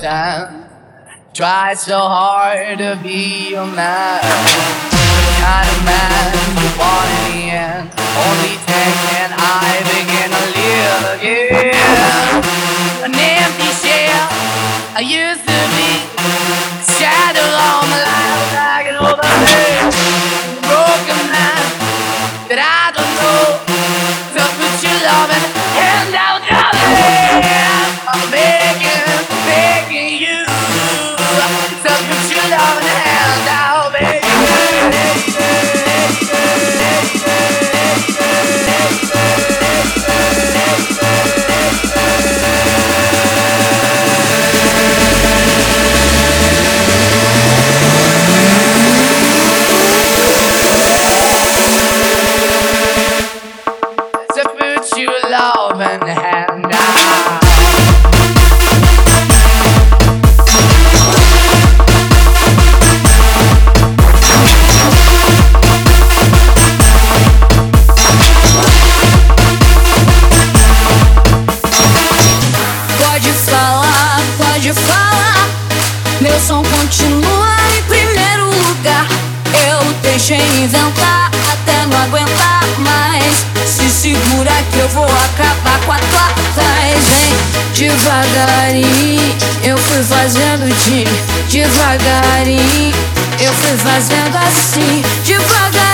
understand. 0.00 0.66
Try 1.32 1.74
so 1.74 1.98
hard 1.98 2.78
to 2.78 2.98
be 3.02 3.54
a 3.54 3.66
man. 3.66 4.89
Kind 5.42 5.68
of 5.68 5.80
man 5.84 6.32
in 6.40 6.50
the 6.56 6.70
end. 7.52 7.84
Only 8.24 8.54
then 8.68 8.92
can 9.08 9.30
I 9.36 9.70
begin 9.92 10.28
to 10.36 10.44
live 10.56 11.02
again. 11.16 11.74
An 13.06 13.12
empty 13.14 13.70
shell 13.82 14.28
I 14.96 15.00
used 15.00 15.44
to 15.44 15.58
be. 15.76 15.90
Shadow 16.96 17.48
on 17.68 17.88
my 17.88 18.00
life 18.04 18.19
Inventar 80.62 81.30
até 81.52 81.86
não 81.86 82.02
aguentar 82.02 82.64
mais. 82.78 83.46
Se 83.66 83.88
segura 83.88 84.52
que 84.72 84.78
eu 84.78 84.88
vou 84.88 85.04
acabar 85.04 85.80
com 85.84 85.92
a 85.92 85.98
tua 85.98 86.28
voz. 86.54 87.04
Vem 87.06 87.50
devagarinho, 87.74 89.36
eu 89.62 89.78
fui 89.78 90.02
fazendo 90.02 90.68
de 90.84 91.04
devagarinho. 91.48 92.94
Eu 93.40 93.52
fui 93.54 93.76
fazendo 93.78 94.36
assim, 94.36 95.02
devagarinho. 95.24 95.89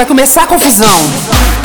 Vai 0.00 0.06
começar 0.06 0.44
a 0.44 0.46
confusão. 0.46 1.59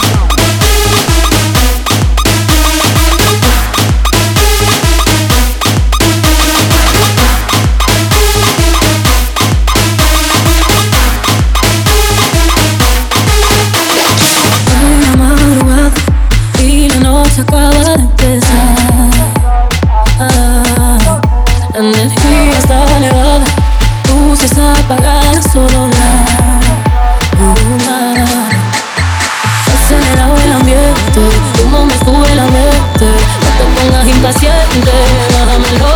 Ambiente, 31.16 31.64
como 31.64 31.86
me 31.86 31.94
sube 32.00 32.36
la 32.36 32.46
mente. 32.46 33.06
No 33.44 33.50
te 33.58 33.81
pongas 33.81 34.08
impaciente, 34.08 34.92
bájamelo. 35.34 35.88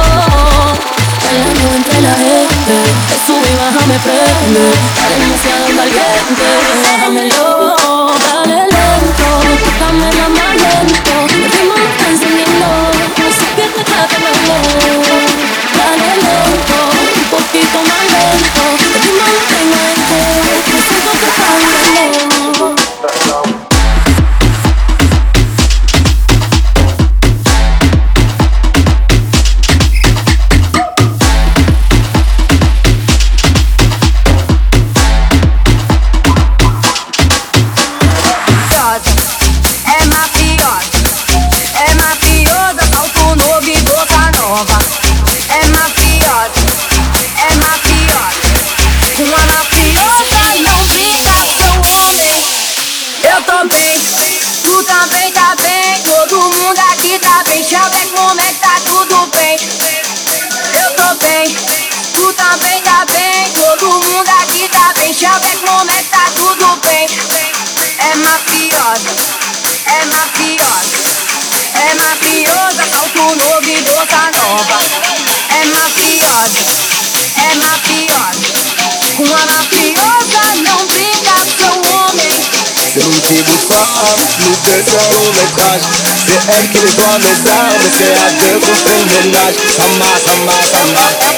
Bailando 1.24 1.76
entre 1.76 2.02
la 2.02 2.14
gente, 2.16 2.76
te 3.08 3.16
sube 3.26 3.48
y 3.52 3.56
baja 3.56 3.86
me 3.88 4.00
prende. 4.00 4.72
Está 4.96 5.10
demasiado 5.20 5.66
caliente, 5.76 6.48
bájamelo. 6.84 7.69
Também 62.40 62.82
tá 62.82 63.06
bem. 63.12 63.52
Todo 63.52 63.86
mundo 63.86 64.30
aqui 64.42 64.68
tá 64.70 64.94
bem. 64.98 65.12
Ver 65.12 65.58
como 65.58 65.92
é 65.92 66.04
tá 66.04 66.32
tudo 66.36 66.80
bem. 66.88 67.08
É 68.00 68.16
mafiosa, 68.16 69.12
é 69.86 70.06
mafiosa, 70.06 70.98
é 71.76 71.94
mafiosa, 71.96 72.88
salto 72.90 73.36
novo 73.36 73.70
e 73.70 73.82
boca 73.82 74.32
nova. 74.38 74.80
É 75.50 75.66
mafiosa, 75.66 76.60
é 77.36 77.56
mafiosa, 77.56 78.48
uma 79.20 79.46
mafiosa 79.46 79.79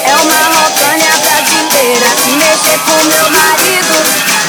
É 0.06 0.16
uma 0.16 0.50
montanha 0.50 1.14
brasileira, 1.22 2.10
se 2.18 2.32
mexer 2.36 2.80
com 2.80 2.98
meu 3.06 3.30
marido, 3.30 3.96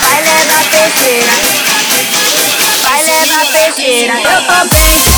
vai 0.00 0.22
levar 0.22 0.64
peixeira. 0.70 1.34
Vai 2.82 3.02
levar 3.04 3.44
peixeira, 3.52 4.14
eu 4.14 4.40
tô 4.46 4.74
bem. 4.74 5.11